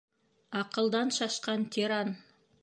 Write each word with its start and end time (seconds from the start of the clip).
Аҡылдан 0.61 1.13
шашҡан 1.19 1.67
тиран! 1.77 2.13